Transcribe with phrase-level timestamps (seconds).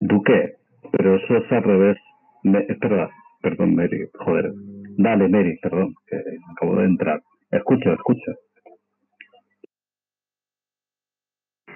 [0.00, 0.54] Duque,
[0.90, 1.96] pero eso es al revés.
[2.42, 3.08] Me, espera,
[3.42, 4.52] perdón, Mary, joder.
[4.98, 6.16] Dale, Mary, perdón, que
[6.50, 7.22] acabo de entrar.
[7.52, 8.32] Escucha, escucha.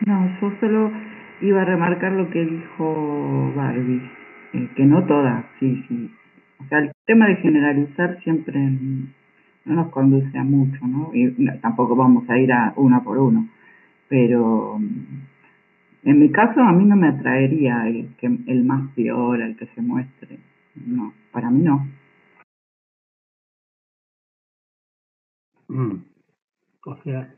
[0.05, 0.91] No, yo solo
[1.43, 4.11] iba a remarcar lo que dijo Barbie,
[4.55, 6.11] eh, que no todas, sí, sí.
[6.59, 8.59] O sea, el tema de generalizar siempre
[9.65, 11.11] no nos conduce a mucho, ¿no?
[11.15, 11.31] Y
[11.61, 13.49] tampoco vamos a ir a una por uno,
[14.09, 14.79] pero
[16.03, 19.67] en mi caso a mí no me atraería el, que, el más peor, el que
[19.67, 20.39] se muestre,
[20.75, 21.87] no, para mí no.
[25.69, 26.05] Mm.
[26.87, 27.35] O sea,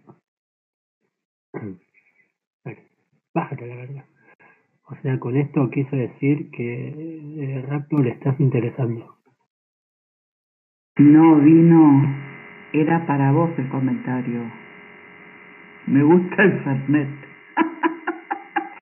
[3.34, 4.04] bájate la verdad.
[4.88, 9.21] O sea, con esto quiso decir que el rapto le estás interesando.
[11.02, 12.14] No, vino,
[12.72, 14.40] era para vos el comentario.
[15.88, 17.08] Me gusta el Fernet.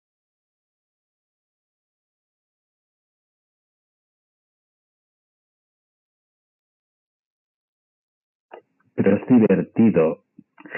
[8.96, 10.24] Pero es divertido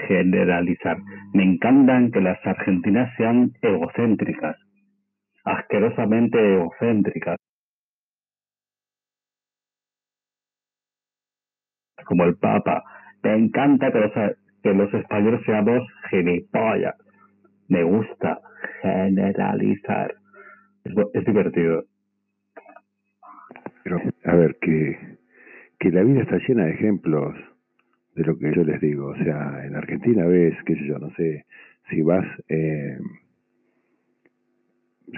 [0.07, 0.97] generalizar.
[1.33, 4.55] Me encantan que las argentinas sean egocéntricas,
[5.43, 7.35] asquerosamente egocéntricas.
[12.13, 12.83] Como el Papa.
[13.23, 14.11] Me encanta que los,
[14.61, 16.93] que los españoles seamos gilipollas.
[17.69, 18.39] Me gusta
[18.83, 20.13] generalizar.
[20.83, 21.85] Es, divertido.
[24.25, 25.17] A ver, que,
[25.79, 27.35] que la vida está llena de ejemplos
[28.13, 29.07] de lo que yo les digo.
[29.07, 31.45] O sea, en Argentina ves, qué sé yo, no sé,
[31.89, 32.99] si vas, eh,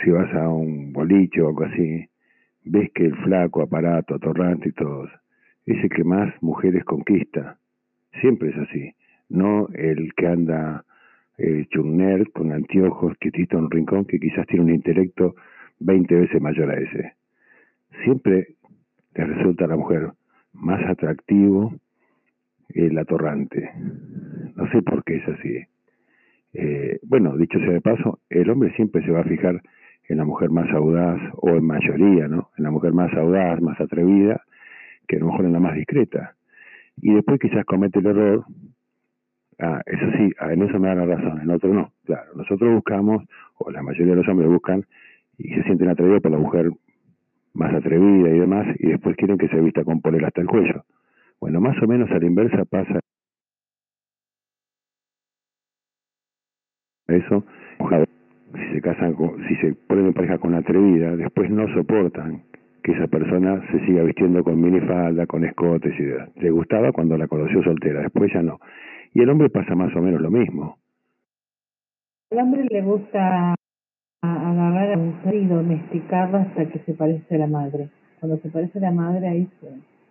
[0.02, 2.06] si vas a un boliche o algo así,
[2.64, 5.10] ves que el flaco, aparato, atorrante y todos,
[5.66, 7.58] es el que más mujeres conquista.
[8.22, 8.94] Siempre es así.
[9.30, 10.86] No el que anda
[11.38, 15.36] eh, nerd con anteojos, quietito en un rincón, que quizás tiene un intelecto
[15.80, 17.14] 20 veces mayor a ese.
[18.04, 18.56] Siempre
[19.16, 20.12] le resulta a la mujer
[20.54, 21.74] más atractivo
[22.70, 23.72] el atorrante.
[24.56, 25.60] No sé por qué es así.
[26.54, 29.62] Eh, bueno, dicho sea de paso, el hombre siempre se va a fijar
[30.08, 32.52] en la mujer más audaz, o en mayoría, ¿no?
[32.58, 34.44] En la mujer más audaz, más atrevida,
[35.08, 36.36] que a lo mejor en la más discreta.
[37.02, 38.46] Y después quizás comete el error,
[39.60, 41.92] ah, eso sí, ah, en eso me da la razón, en otro no.
[42.06, 43.24] Claro, nosotros buscamos,
[43.58, 44.86] o la mayoría de los hombres buscan,
[45.38, 46.72] y se sienten atraídos por la mujer
[47.54, 50.84] más atrevida y demás, y después quieren que se vista con poner hasta el cuello.
[51.40, 53.00] Bueno, más o menos a la inversa pasa
[57.08, 57.46] eso.
[58.54, 62.44] Si se casan, con, si se ponen en pareja con atrevida, después no soportan
[62.86, 66.30] que esa persona se siga vistiendo con minifalda, con escotes y demás.
[66.36, 68.60] Le gustaba cuando la conoció soltera, después ya no.
[69.12, 70.78] Y el hombre pasa más o menos lo mismo.
[72.30, 73.56] Al hombre le gusta
[74.22, 77.90] agarrar a mujer y domesticarla hasta que se parece a la madre.
[78.20, 79.68] Cuando se parece a la madre, ahí se,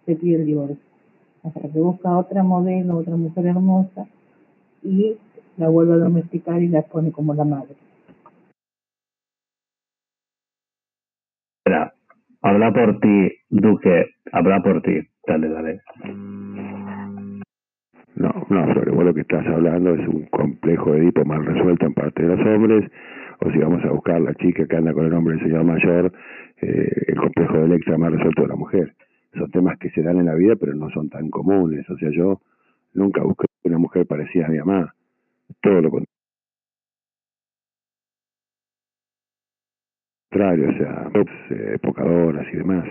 [0.07, 0.77] se pide el divorcio.
[1.45, 4.09] Hasta que busca otra modelo, otra mujer hermosa
[4.83, 5.17] y
[5.59, 7.77] la vuelve a domesticar y la pone como la madre.
[12.45, 15.01] Habla por ti, Duque, habla por ti.
[15.27, 15.81] Dale, dale.
[18.17, 21.95] No, no, sobre lo que estás hablando es un complejo de Edipo mal resuelto en
[21.95, 22.91] parte de los hombres,
[23.41, 26.13] o si vamos a buscar la chica que anda con el hombre del señor mayor,
[26.61, 28.95] eh, el complejo de Electra mal resuelto de la mujer.
[29.37, 31.89] Son temas que se dan en la vida, pero no son tan comunes.
[31.91, 32.41] O sea, yo
[32.93, 34.95] nunca busqué una mujer parecida a mi mamá.
[35.61, 36.14] Todo lo contrario,
[40.35, 41.11] o sea,
[41.51, 42.85] eh, epocadoras y demás.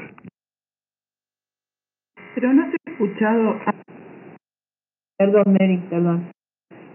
[2.36, 3.60] Pero no te he escuchado.
[5.18, 6.32] Perdón, Mary, perdón.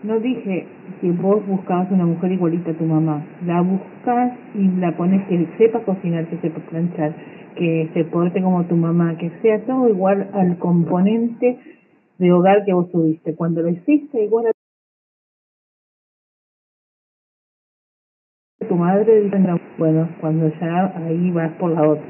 [0.02, 0.66] No dije
[1.00, 3.26] que vos buscabas una mujer igualita a tu mamá.
[3.44, 7.14] La buscas y la pones que sepa cocinar, que sepa planchar,
[7.56, 11.58] que se porte como tu mamá, que sea todo igual al componente
[12.18, 13.34] de hogar que vos tuviste.
[13.34, 14.52] Cuando lo hiciste igual a
[18.78, 19.30] madre,
[19.76, 22.04] bueno, cuando ya ahí vas por la otra.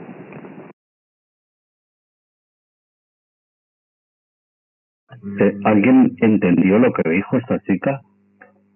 [5.40, 8.00] Eh, ¿Alguien entendió lo que dijo esta chica?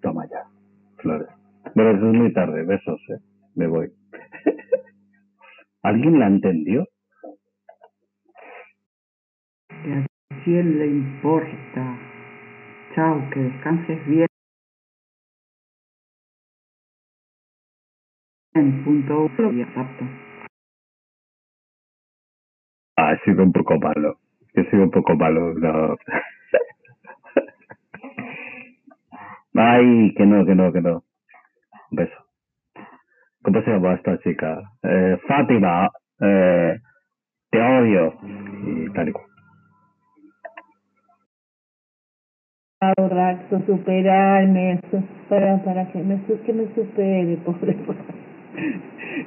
[0.01, 0.43] Toma ya,
[0.97, 1.27] flores.
[1.75, 3.19] Bueno, es muy tarde, besos, eh.
[3.55, 3.89] Me voy.
[5.83, 6.85] ¿Alguien la entendió?
[9.69, 10.05] Que a
[10.43, 11.97] quién le importa.
[12.95, 14.27] Chao, que descanses bien.
[18.55, 20.05] En punto y apto.
[22.97, 24.17] Ah, he sido un poco malo.
[24.55, 25.53] He sido un poco malo.
[25.55, 25.97] No.
[29.55, 31.03] Ay, que no, que no, que no.
[31.91, 32.15] Un beso.
[33.43, 34.61] ¿Cómo se llama esta chica?
[34.83, 35.89] Eh, Fátima,
[36.21, 36.79] eh,
[37.51, 38.13] te odio.
[38.23, 39.25] Y tal y cual.
[42.97, 47.77] Raxo, superarme, su- para, para que me, que me supere, pobre.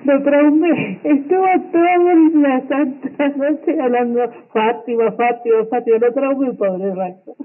[0.05, 1.99] Lo traumé, estuvo toda
[2.35, 4.21] la santa noche hablando
[4.53, 7.37] Fátima, Fátima, Fátima, lo traumé, pobre Raxo.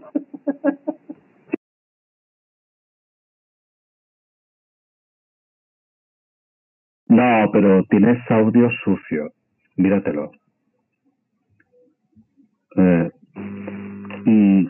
[7.07, 9.33] No, pero tienes audio sucio.
[9.75, 10.31] Míratelo.
[12.78, 13.12] Eh,
[14.25, 14.69] y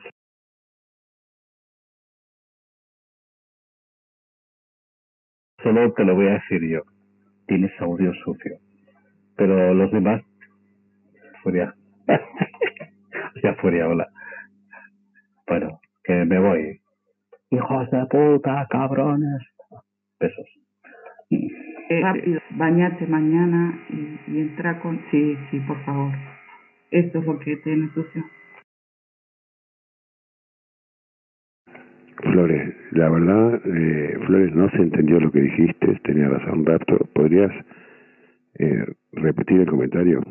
[5.61, 6.81] solo te lo voy a decir yo.
[7.51, 8.59] Tienes audio sucio.
[9.35, 10.23] Pero los demás...
[11.43, 11.75] Furia.
[13.43, 14.07] ya furia, hola.
[15.45, 16.79] Bueno, que me voy.
[17.49, 19.41] Hijos de puta, cabrones.
[20.17, 20.47] Besos.
[21.29, 25.01] Eh, rápido, bañate mañana y, y entra con...
[25.11, 26.13] Sí, sí, por favor.
[26.89, 28.23] Esto es lo que tiene sucio.
[32.15, 37.07] Flores, la verdad, eh, Flores, no se entendió lo que dijiste, tenía razón Raptor.
[37.13, 37.51] ¿Podrías
[38.59, 40.21] eh, repetir el comentario?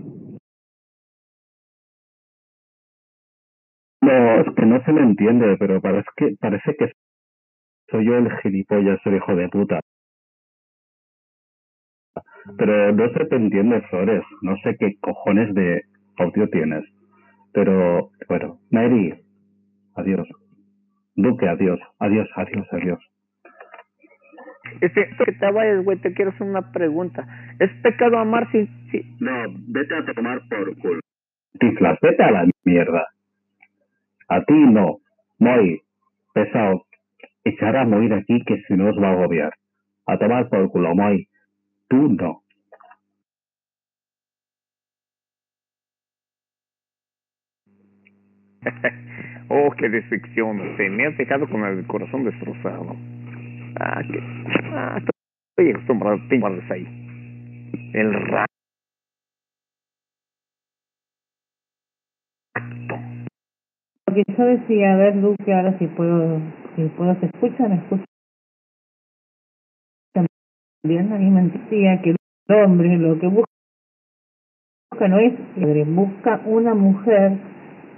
[4.03, 6.93] No, es que no se me entiende, pero parece que, parece que
[7.91, 9.81] soy yo el gilipollas, el hijo de puta.
[12.59, 14.23] Pero no se te entiende, Flores.
[14.43, 15.83] No sé qué cojones de
[16.19, 16.85] audio tienes.
[17.53, 19.15] Pero, bueno, Mary,
[19.95, 20.29] adiós.
[21.17, 21.81] Duque, adiós.
[21.99, 23.01] Adiós, adiós, adiós.
[24.81, 27.27] Este, que te vayas, güey, te quiero hacer una pregunta.
[27.59, 29.17] ¿Es pecado amar si, si...
[29.21, 29.33] No,
[29.69, 31.01] vete a tomar por culo.
[31.59, 33.07] Tiflas, vete a la mierda.
[34.29, 34.99] A ti no.
[35.39, 35.83] Moy,
[36.33, 36.87] pesado.
[37.45, 39.53] Echar a de aquí que si no os va a agobiar.
[40.07, 41.27] A tomar por culo, Moy.
[41.89, 42.43] Tú no.
[49.51, 50.77] oh, qué decepción.
[50.77, 52.97] Se me has dejado con el corazón destrozado.
[53.79, 54.19] Ah, que...
[54.73, 54.99] Ah,
[55.51, 56.19] estoy acostumbrado.
[56.29, 56.87] Tengo guardas ahí.
[57.93, 58.47] El rato.
[64.07, 66.41] Lo que yo decía, a ver, Luque, ahora si puedo,
[66.75, 68.05] si puedo, se escucha, me escucha.
[70.13, 72.17] También a mí me decía que el
[72.57, 73.47] hombre lo que busca
[75.09, 75.33] no es
[75.87, 77.39] busca una mujer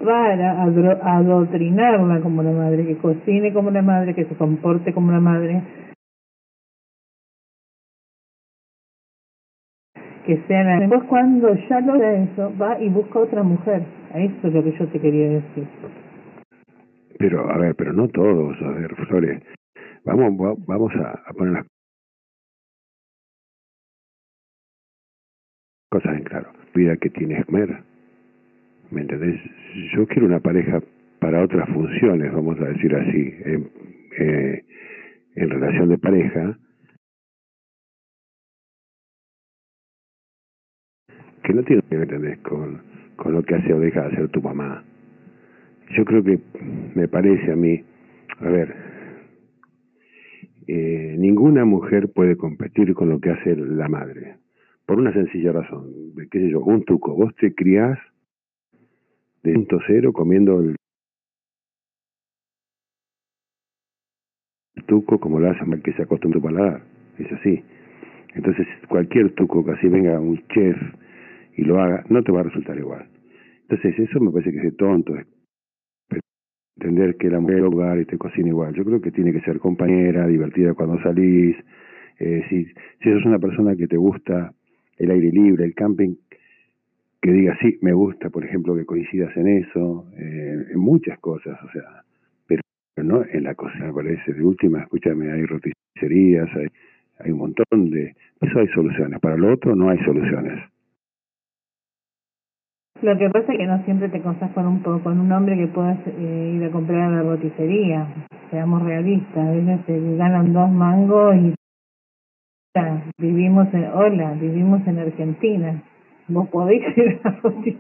[0.05, 5.09] para adro- adoctrinarla como una madre, que cocine como una madre, que se comporte como
[5.09, 5.63] una madre,
[10.27, 10.81] que sea la...
[10.81, 13.85] Después cuando ya logra eso, va y busca otra mujer.
[14.15, 15.67] A Eso es lo que yo te quería decir.
[17.19, 19.43] Pero, a ver, pero no todos, a ver, Flores.
[20.05, 21.67] Vamos, va- vamos a, a poner las
[25.91, 26.51] cosas en claro.
[26.75, 27.83] Vida que tiene Esmer.
[28.93, 29.41] ¿Me entendés?
[29.97, 30.83] Yo quiero una pareja
[31.19, 33.71] para otras funciones, vamos a decir así, en,
[34.19, 34.65] eh,
[35.35, 36.59] relación de pareja,
[41.43, 44.85] que no tiene que ver, con lo que hace o deja de hacer tu mamá.
[45.97, 46.39] Yo creo que
[46.95, 47.83] me parece a mí,
[48.41, 48.75] a ver,
[50.67, 54.37] eh, ninguna mujer puede competir con lo que hace la madre,
[54.85, 57.99] por una sencilla razón, qué sé yo, un tuco, vos te criás
[59.43, 60.77] de punto cero comiendo el
[64.87, 66.83] tuco como lo hace mal que se acostumbra tu paladar,
[67.19, 67.63] es así.
[68.35, 70.77] Entonces cualquier tuco que así venga un chef
[71.57, 73.09] y lo haga, no te va a resultar igual.
[73.63, 75.27] Entonces eso me parece que es tonto, es
[76.77, 78.75] entender que la mujer hogar y te cocina igual.
[78.75, 81.57] Yo creo que tiene que ser compañera, divertida cuando salís.
[82.19, 82.65] Eh, si,
[83.03, 84.53] si sos una persona que te gusta
[84.99, 86.15] el aire libre, el camping,
[87.23, 91.57] que diga, sí, me gusta, por ejemplo, que coincidas en eso, eh, en muchas cosas,
[91.63, 92.03] o sea,
[92.49, 92.61] pero
[93.05, 94.35] no en la me parece.
[94.35, 96.67] De última, escúchame, hay roticerías, hay,
[97.21, 98.15] hay un montón de...
[98.41, 99.21] Eso hay soluciones.
[99.21, 100.69] Para lo otro no hay soluciones.
[103.03, 105.69] Lo que pasa es que no siempre te consas con un con un hombre que
[105.69, 108.07] puedas eh, ir a comprar a la roticería.
[108.51, 111.55] Seamos realistas, a veces se ganan dos mangos y
[113.19, 115.83] vivimos en hola, vivimos en Argentina.
[116.29, 117.79] No podéis ser así.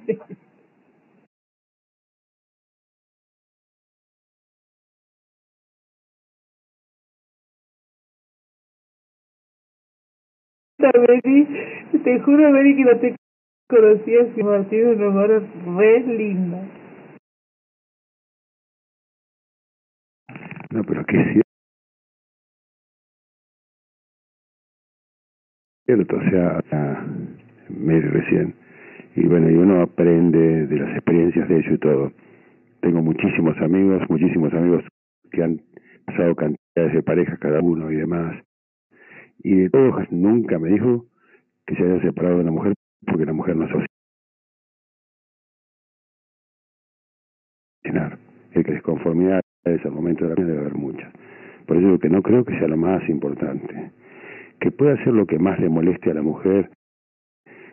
[12.02, 13.16] te juro, Mary, que no te
[13.68, 16.62] conocía si Martín de Romero es re linda.
[20.70, 21.42] No, pero qué es
[25.87, 26.61] cierto, o sea
[27.72, 28.54] me recién.
[29.14, 32.12] Y bueno, y uno aprende de las experiencias de ellos y todo.
[32.80, 34.84] Tengo muchísimos amigos, muchísimos amigos
[35.30, 35.60] que han
[36.06, 38.42] pasado cantidades de parejas cada uno y demás.
[39.38, 41.06] Y de todos nunca me dijo
[41.66, 42.74] que se haya separado de una mujer
[43.06, 43.86] porque la mujer no es
[48.54, 51.12] El que desconformidad es el momento de la vida debe haber muchas.
[51.66, 53.92] Por eso digo que no creo que sea lo más importante.
[54.60, 56.70] Que pueda ser lo que más le moleste a la mujer,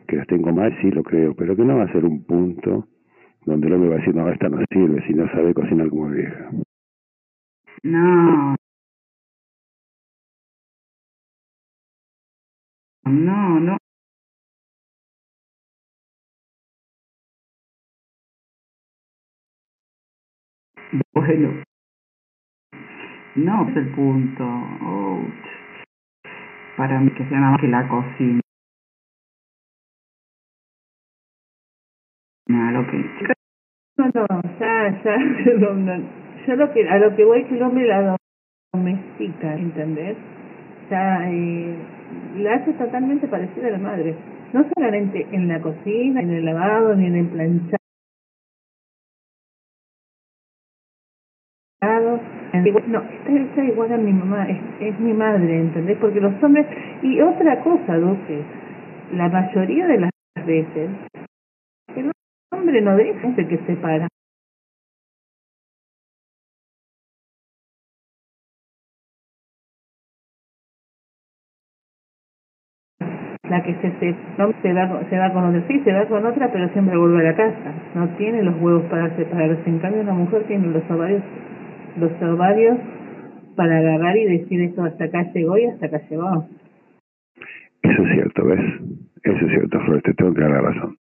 [0.09, 2.87] que las tengo mal, sí lo creo, pero que no va a ser un punto
[3.45, 6.09] donde el hombre va a decir, no, esta no sirve si no sabe cocinar como
[6.09, 6.49] vieja.
[7.83, 8.55] No.
[13.05, 13.77] No, no.
[21.13, 21.63] Bueno.
[23.35, 24.43] No es el punto.
[26.77, 28.41] Para mí que sea nada más que la cocina.
[32.49, 32.97] Lo que...
[33.97, 35.17] No, no, ya, ya,
[36.47, 38.15] yo lo que, a lo que voy es que el hombre la
[38.73, 40.17] domestica, ¿entendés?
[40.89, 41.75] Eh,
[42.37, 44.15] la hace totalmente parecida a la madre.
[44.53, 47.77] No solamente en la cocina, en el lavado, ni en el planchado.
[52.87, 55.97] No, está igual a mi mamá, es, es mi madre, ¿entendés?
[55.99, 56.65] Porque los hombres...
[57.03, 58.43] Y otra cosa, Duque,
[59.13, 60.11] la mayoría de las
[60.45, 60.89] veces,
[62.69, 64.07] hombre no deja de que se para.
[73.49, 74.71] la que se se, no, se
[75.17, 77.73] va con otra sí se va con otra pero siempre vuelve a la casa.
[77.95, 79.67] No tiene los huevos para separarse.
[79.67, 81.23] En cambio una mujer tiene los ovarios
[81.97, 82.77] los ovarios
[83.55, 86.47] para agarrar y decir esto hasta acá llegó y hasta acá llegó
[87.81, 88.59] eso es cierto ves
[89.23, 90.98] eso es cierto Flores te tengo que dar la razón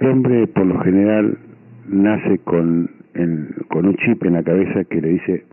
[0.00, 1.38] el hombre por lo general
[1.86, 5.44] nace con un chip en la cabeza que le dice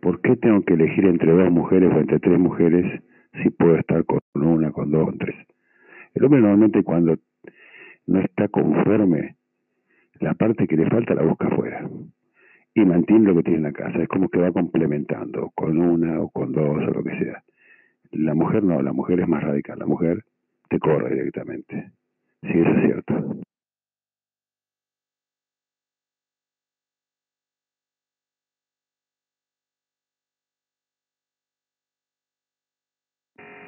[0.00, 3.02] ¿por qué tengo que elegir entre dos mujeres o entre tres mujeres
[3.42, 5.36] si puedo estar con una, con dos, con tres?
[6.14, 7.16] El hombre normalmente cuando
[8.06, 9.36] no está conforme,
[10.18, 11.88] la parte que le falta la busca afuera
[12.74, 14.02] y mantiene lo que tiene en la casa.
[14.02, 17.42] Es como que va complementando con una o con dos o lo que sea.
[18.12, 20.24] La mujer no, la mujer es más radical, la mujer
[20.68, 21.92] te corre directamente.
[22.42, 23.40] Sí, eso es cierto.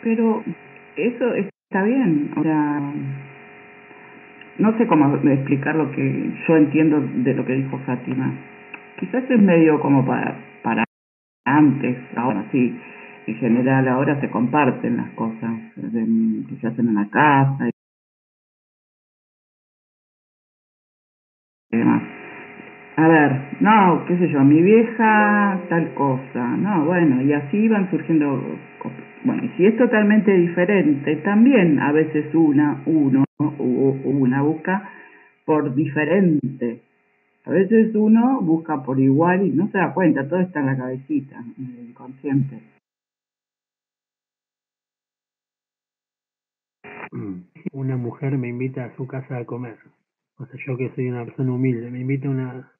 [0.02, 0.42] Pero
[0.96, 2.92] eso está bien, o sea,
[4.58, 8.34] no sé cómo explicar lo que yo entiendo de lo que dijo Fátima.
[8.98, 10.84] Quizás es medio como para,
[11.44, 12.76] antes, ahora sí,
[13.26, 17.68] en general ahora se comparten las cosas que se hacen en la casa
[21.70, 22.02] y demás.
[22.96, 27.88] A ver, no, qué sé yo, mi vieja tal cosa, no, bueno, y así van
[27.90, 28.58] surgiendo
[29.24, 33.44] bueno, si es totalmente diferente, también a veces una, uno o
[34.04, 34.90] una busca
[35.44, 36.82] por diferente.
[37.44, 40.76] A veces uno busca por igual y no se da cuenta, todo está en la
[40.76, 42.62] cabecita, en el inconsciente.
[47.72, 49.78] Una mujer me invita a su casa a comer.
[50.38, 52.72] O sea, yo que soy una persona humilde, me invita una,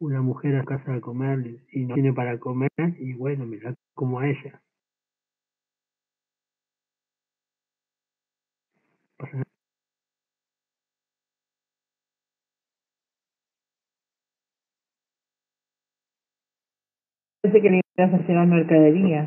[0.00, 3.74] una mujer a casa a comer y no tiene para comer y bueno, me da
[3.94, 4.60] como a ella.
[17.48, 19.26] Pensé que le ibas a llevar mercadería.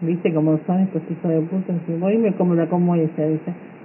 [0.00, 1.74] ¿Viste cómo son estos hijos de puta?
[1.98, 3.26] Voy me como la como esa.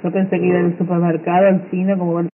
[0.01, 2.29] Yo pensé que iba al supermercado, al cine, como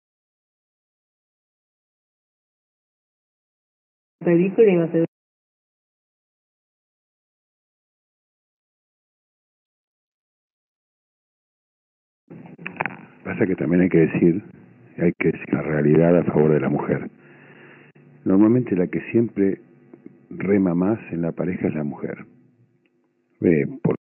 [4.19, 5.05] película iba a ser
[13.23, 14.43] Pasa que también hay que decir,
[14.97, 17.09] hay que decir la realidad a favor de la mujer.
[18.25, 19.64] Normalmente la que siempre
[20.29, 22.25] rema más en la pareja es la mujer.
[23.41, 23.95] Eh, por,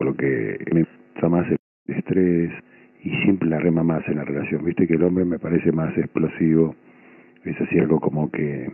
[0.00, 2.52] lo que me gusta más el estrés
[3.02, 4.64] y siempre la rema más en la relación.
[4.64, 6.74] Viste que el hombre me parece más explosivo,
[7.44, 8.70] es así algo como que,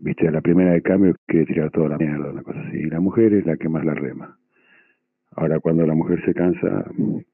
[0.00, 2.78] viste, a la primera de cambio quiere tirar toda la mierda, una cosa así.
[2.78, 4.36] Y la mujer es la que más la rema.
[5.36, 6.84] Ahora cuando la mujer se cansa,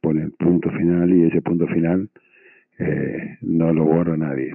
[0.00, 2.10] pone el punto final y ese punto final
[2.78, 4.52] eh, no lo borra nadie.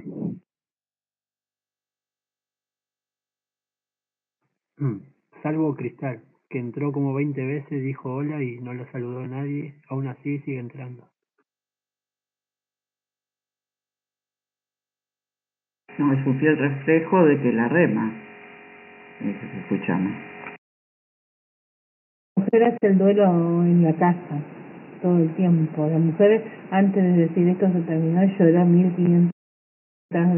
[4.78, 4.98] Mm.
[5.44, 9.76] Salvo Cristal, que entró como 20 veces, dijo hola y no lo saludó a nadie,
[9.90, 11.08] aún así sigue entrando.
[15.98, 18.12] No, me subió el reflejo de que la rema.
[19.22, 20.32] Eh, Eso escuchamos.
[22.82, 24.61] El duelo en la casa
[25.02, 25.88] todo el tiempo.
[25.88, 29.32] La mujer, antes de decir esto se terminó, lloró 1500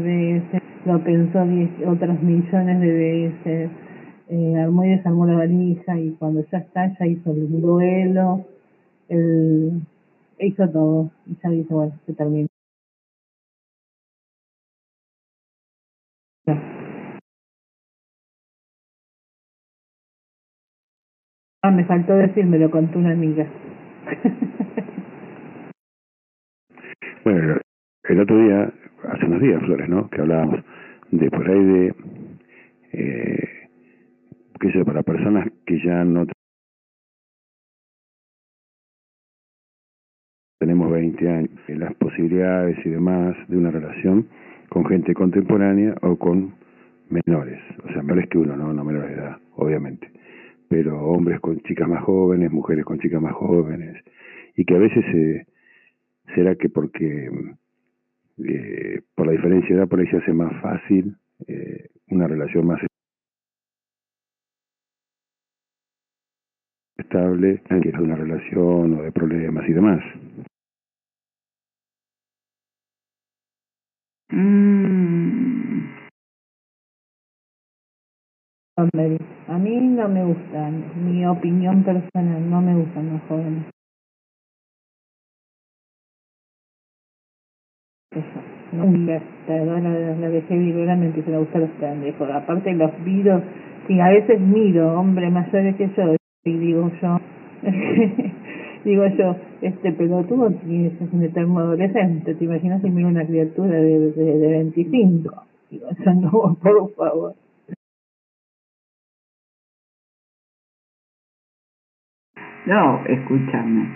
[0.02, 3.70] veces, lo pensó diez, otras millones de veces,
[4.28, 8.44] eh, armó y desarmó la valija y cuando ya está, ya hizo el duelo,
[9.08, 9.82] el,
[10.38, 12.48] hizo todo y ya dice, bueno, se terminó.
[21.62, 23.46] Ah, me faltó decir, me lo contó una amiga.
[27.24, 27.56] bueno,
[28.04, 28.72] el otro día,
[29.08, 30.08] hace unos días, Flores, ¿no?
[30.10, 30.60] Que hablábamos
[31.10, 31.94] de por ahí de,
[32.92, 33.48] eh,
[34.60, 36.26] qué sé, para personas que ya no
[40.58, 44.28] tenemos 20 años, las posibilidades y demás de una relación
[44.68, 46.54] con gente contemporánea o con
[47.10, 50.10] menores, o sea, menores que uno, no, no menores de edad, obviamente
[50.68, 54.02] pero hombres con chicas más jóvenes, mujeres con chicas más jóvenes,
[54.56, 55.46] y que a veces eh,
[56.34, 57.30] será que porque
[58.38, 61.16] eh, por la diferencia de edad por ahí se hace más fácil
[61.46, 62.80] eh, una relación más
[66.96, 70.00] estable que es una relación o de problemas y demás.
[74.30, 74.74] Mm.
[78.76, 83.66] A mí no me gustan, mi opinión personal, no me gustan los jóvenes.
[88.74, 89.80] No gusta, la,
[90.20, 92.28] la dejé viruela me empiezan a gustar los pendejos.
[92.30, 93.42] Aparte los viros,
[93.86, 97.20] sí, a veces miro hombres mayores que yo y digo yo,
[98.84, 104.10] digo yo, este pelotudo es un eterno adolescente, ¿te imaginas si miro una criatura de,
[104.12, 105.42] de, de 25?
[105.70, 106.30] Digo, yo no,
[106.62, 107.34] por favor.
[112.66, 113.88] No, escúchame.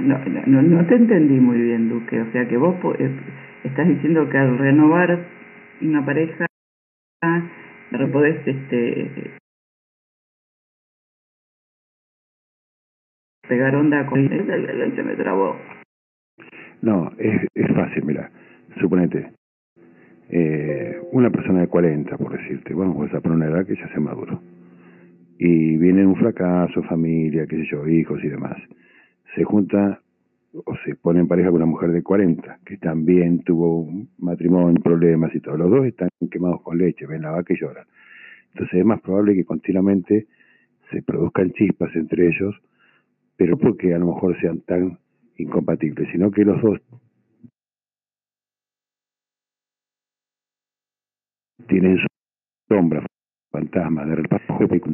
[0.00, 2.20] No, no, no te entendí muy bien, Duque.
[2.20, 2.74] O sea que vos
[3.64, 5.26] estás diciendo que al renovar
[5.80, 6.46] una pareja,
[8.12, 9.36] podés este,
[13.48, 14.28] pegar onda con...
[14.28, 15.56] Se me trabó.
[16.82, 18.30] No, es, es fácil, mira.
[18.80, 19.32] Suponete,
[20.30, 24.00] eh, una persona de 40, por decirte, vamos a poner una edad que ya se
[24.00, 24.40] maduro
[25.44, 28.56] y viene un fracaso, familia, qué sé yo, hijos y demás.
[29.34, 30.00] Se junta
[30.52, 34.80] o se pone en pareja con una mujer de 40, que también tuvo un matrimonio,
[34.82, 35.56] problemas y todo.
[35.56, 37.86] Los dos están quemados con leche, ven la vaca y lloran.
[38.52, 40.26] Entonces es más probable que continuamente
[40.90, 42.54] se produzcan chispas entre ellos,
[43.36, 44.98] pero porque a lo mejor sean tan
[45.38, 46.80] incompatibles, sino que los dos
[51.66, 51.98] tienen
[52.68, 53.06] sombra
[53.50, 54.42] fantasma de repente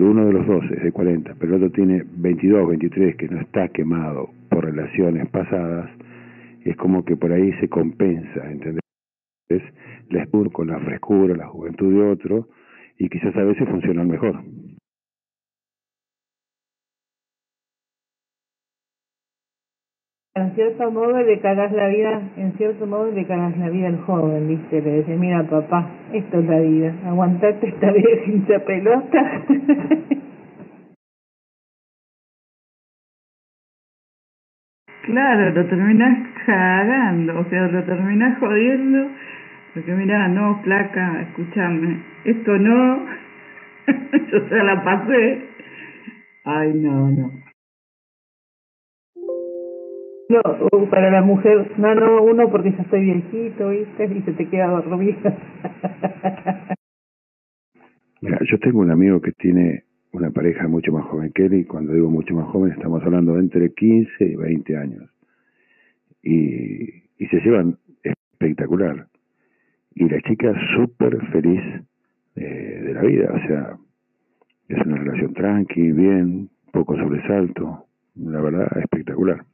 [0.05, 3.41] uno de los dos es de 40, pero el otro tiene 22, 23, que no
[3.41, 5.91] está quemado relaciones pasadas,
[6.65, 8.83] es como que por ahí se compensa, ¿entendés?
[10.11, 12.49] La con la frescura, la juventud de otro,
[12.99, 14.43] y quizás a veces funcionan mejor.
[20.39, 23.99] en cierto modo le cagas la vida, en cierto modo le cagas la vida al
[24.01, 27.93] joven, viste, le dice, mira papá, esto es la vida, aguantate esta
[28.25, 29.45] sin pelota.
[35.09, 39.09] Claro, lo terminas cagando, o sea, lo terminas jodiendo,
[39.73, 43.07] porque mira, no, placa, escúchame, esto no,
[44.33, 45.45] yo se la pasé.
[46.45, 47.33] Ay, no, no.
[50.31, 50.43] No,
[50.91, 54.05] para la mujer, no, no, uno porque ya estoy viejito, ¿viste?
[54.05, 55.19] Y se te queda dormido.
[58.21, 61.65] Mira, yo tengo un amigo que tiene una pareja mucho más joven que él, y
[61.65, 65.11] cuando digo mucho más joven, estamos hablando de entre 15 y 20 años.
[66.23, 66.85] Y,
[67.19, 69.07] y se llevan espectacular.
[69.95, 71.61] Y la chica súper feliz
[72.37, 73.77] eh, de la vida, o sea,
[74.69, 79.45] es una relación tranqui, bien, poco sobresalto, la verdad, espectacular.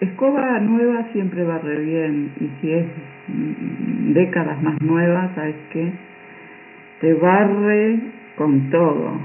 [0.00, 2.86] Escoba nueva siempre va re bien y si es
[4.14, 6.15] décadas más nuevas, ¿sabes qué?
[7.00, 8.00] Te barre
[8.38, 9.20] con todo.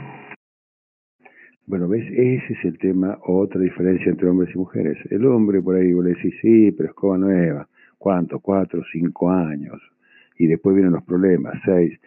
[1.67, 2.05] Bueno, ¿ves?
[2.11, 4.97] Ese es el tema, otra diferencia entre hombres y mujeres.
[5.09, 7.69] El hombre por ahí vos le decís, sí, pero escoba nueva.
[7.97, 8.41] ¿Cuánto?
[8.41, 9.79] Cuatro, cinco años.
[10.37, 11.97] y después vienen los problemas, seis,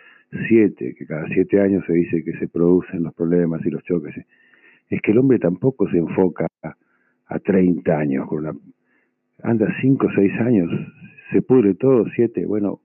[0.49, 4.15] siete, que cada siete años se dice que se producen los problemas y los choques.
[4.91, 8.53] Es que el hombre tampoco se enfoca a, 30 años, con una,
[9.43, 10.71] anda cinco seis años,
[11.33, 12.81] se pudre todo, siete, bueno,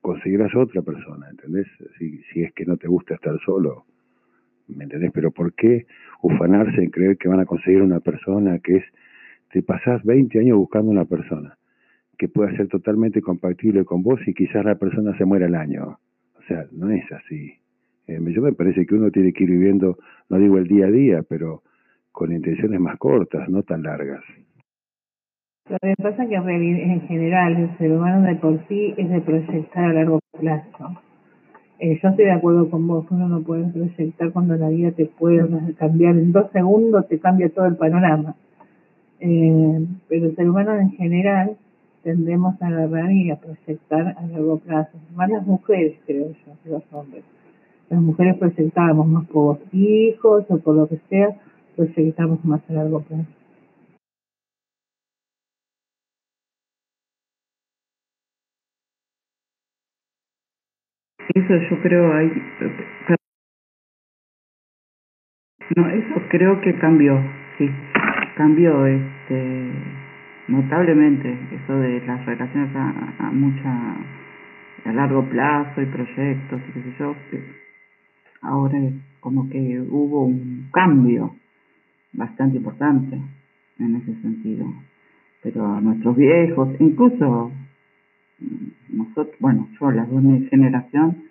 [0.00, 1.66] conseguirás otra persona, ¿entendés?
[1.98, 3.84] Si, si es que no te gusta estar solo,
[4.68, 5.10] ¿me entendés?
[5.12, 5.86] Pero ¿por qué
[6.22, 8.84] ufanarse en creer que van a conseguir una persona que es,
[9.52, 11.56] te pasás 20 años buscando una persona
[12.18, 15.98] que pueda ser totalmente compatible con vos y quizás la persona se muera el año?
[16.38, 17.54] O sea, no es así.
[18.06, 19.98] Eh, yo me parece que uno tiene que ir viviendo,
[20.28, 21.62] no digo el día a día, pero
[22.10, 24.24] con intenciones más cortas, no tan largas.
[25.68, 29.20] Lo que pasa es que en general el ser humano de por sí es de
[29.20, 30.96] proyectar a largo plazo.
[31.78, 35.04] Eh, yo estoy de acuerdo con vos, uno no puede proyectar cuando la vida te
[35.04, 38.34] puede cambiar, en dos segundos te cambia todo el panorama.
[39.20, 41.56] Eh, pero el ser humano en general
[42.02, 44.96] tendemos a agarrar y a proyectar a largo plazo.
[45.14, 47.24] Más las mujeres, creo yo, que los hombres.
[47.90, 51.36] Las mujeres proyectamos más por hijos o por lo que sea,
[51.76, 53.37] proyectamos más a largo plazo.
[61.34, 62.32] Eso yo creo hay
[65.76, 67.22] no eso creo que cambió
[67.58, 67.68] sí
[68.36, 69.70] cambió este
[70.48, 73.96] notablemente eso de las relaciones a, mucha
[74.86, 77.14] a largo plazo y proyectos y qué sé yo
[78.42, 78.78] ahora
[79.20, 81.34] como que hubo un cambio
[82.14, 83.20] bastante importante
[83.78, 84.72] en ese sentido
[85.42, 87.52] pero a nuestros viejos incluso
[88.88, 91.24] nosotros, bueno, yo, la de mi generación,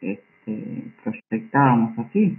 [0.00, 2.38] este, proyectábamos así.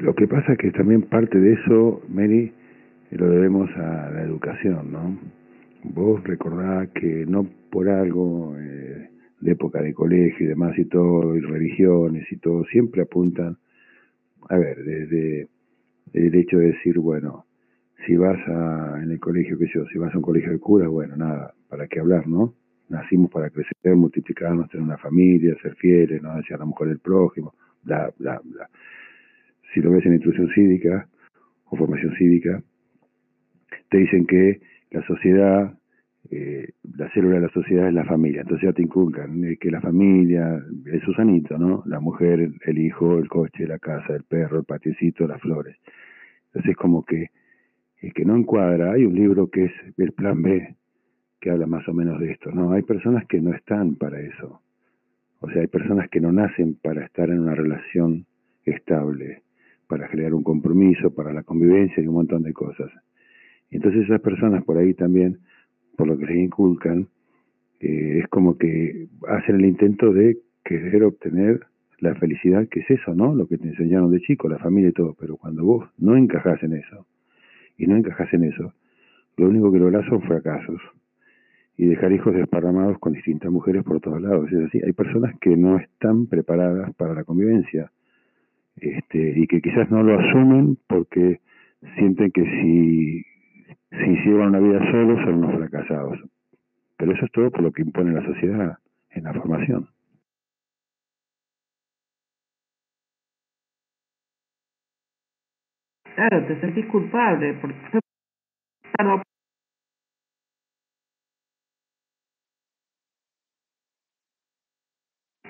[0.00, 2.52] Lo que pasa es que también parte de eso, Mary,
[3.10, 5.18] lo debemos a la educación, ¿no?
[5.84, 11.36] Vos recordás que no por algo eh, de época de colegio y demás y todo,
[11.36, 13.58] y religiones y todo, siempre apuntan,
[14.48, 15.48] a ver, desde
[16.12, 17.44] el hecho de decir, bueno,
[18.06, 20.88] si vas a, en el colegio, que yo, si vas a un colegio de curas,
[20.88, 22.54] bueno, nada, para qué hablar, ¿no?
[22.88, 27.54] Nacimos para crecer, multiplicarnos, tener una familia, ser fieles, no hacia la mujer del prójimo,
[27.82, 28.68] bla, bla, bla.
[29.72, 31.08] Si lo ves en instrucción cívica
[31.66, 32.62] o formación cívica,
[33.88, 34.60] te dicen que
[34.90, 35.78] la sociedad,
[36.30, 38.42] eh, la célula de la sociedad es la familia.
[38.42, 41.82] Entonces ya te inculcan eh, que la familia es Susanito, ¿no?
[41.86, 45.76] La mujer, el hijo, el coche, la casa, el perro, el patiecito, las flores.
[46.48, 47.30] Entonces es como que el
[48.10, 50.74] que no encuadra, hay un libro que es el plan B,
[51.40, 52.72] que habla más o menos de esto, ¿no?
[52.72, 54.60] Hay personas que no están para eso.
[55.40, 58.26] O sea, hay personas que no nacen para estar en una relación
[58.64, 59.42] estable,
[59.86, 62.90] para crear un compromiso, para la convivencia y un montón de cosas.
[63.70, 65.38] Entonces esas personas por ahí también,
[65.96, 67.08] por lo que les inculcan,
[67.80, 71.66] eh, es como que hacen el intento de querer obtener
[71.98, 73.34] la felicidad, que es eso, ¿no?
[73.34, 76.62] Lo que te enseñaron de chico, la familia y todo, pero cuando vos no encajas
[76.62, 77.06] en eso,
[77.76, 78.72] y no encajas en eso,
[79.36, 80.80] lo único que logras son fracasos
[81.76, 84.52] y dejar hijos desparramados con distintas mujeres por todos lados.
[84.52, 87.90] Es decir, hay personas que no están preparadas para la convivencia
[88.76, 91.40] este, y que quizás no lo asumen porque
[91.96, 93.24] sienten que si,
[93.90, 96.20] si llevan una vida solos son unos fracasados.
[96.96, 98.78] Pero eso es todo por lo que impone la sociedad
[99.10, 99.88] en la formación.
[106.22, 107.74] Claro, te sentís culpable porque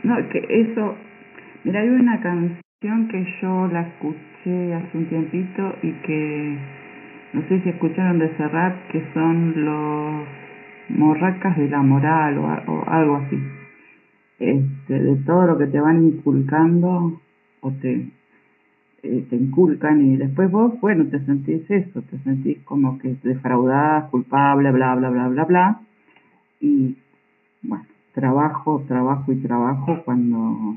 [0.02, 0.96] No, que eso,
[1.64, 6.58] mira, hay una canción que yo la escuché hace un tiempito y que
[7.35, 10.26] no sé si escucharon de Serrat, que son los
[10.88, 13.38] morracas de la moral o, o algo así.
[14.38, 17.20] Este, de todo lo que te van inculcando
[17.61, 18.08] o te
[19.02, 24.70] te inculcan y después vos, bueno, te sentís eso, te sentís como que defraudás, culpable,
[24.70, 25.80] bla, bla, bla, bla, bla.
[26.60, 26.96] Y
[27.62, 27.84] bueno,
[28.14, 30.76] trabajo, trabajo y trabajo cuando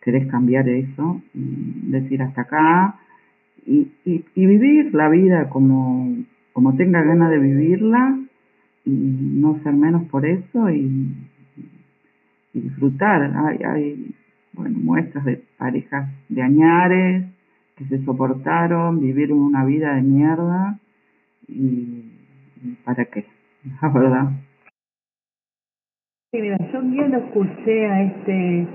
[0.00, 2.96] querés cambiar eso decir hasta acá
[3.64, 6.16] y, y, vivir la vida como,
[6.52, 8.18] como tenga ganas de vivirla
[8.84, 11.14] y no ser menos por eso y,
[12.54, 13.32] y disfrutar.
[13.36, 14.14] Hay, hay
[14.52, 17.24] bueno, muestras de parejas de añares,
[17.88, 20.78] se soportaron, vivieron una vida de mierda
[21.48, 22.04] y,
[22.84, 23.24] ¿para qué?
[23.82, 24.30] La verdad.
[26.32, 28.66] Sí, mira, yo día lo escuché a este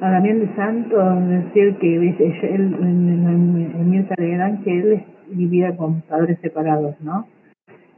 [0.00, 6.38] a Damián de Santos decir que él en, en, en, que él vivía con padres
[6.40, 7.26] separados, ¿no?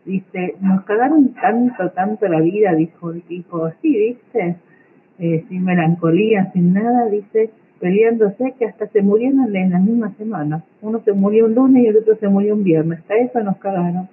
[0.04, 3.70] Dice, nos cagaron tanto, tanto la vida, dijo el tipo.
[3.80, 4.56] Sí, ¿viste?
[5.20, 7.50] Eh, sin melancolía, sin nada, dice,
[7.82, 10.62] peleándose que hasta se murieron en la misma semana.
[10.82, 13.00] Uno se murió un lunes y el otro se murió un viernes.
[13.10, 14.08] A eso nos cagaron.